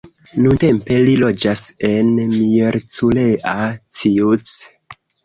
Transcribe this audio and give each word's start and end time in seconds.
Nuntempe 0.43 0.95
li 1.07 1.11
loĝas 1.23 1.61
en 1.89 2.09
Miercurea 2.37 3.53
Ciuc. 4.01 4.57